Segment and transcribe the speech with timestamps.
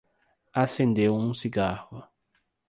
[0.51, 2.03] Acendeu um cigarro